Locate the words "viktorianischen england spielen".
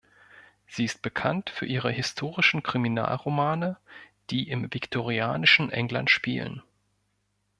4.73-6.63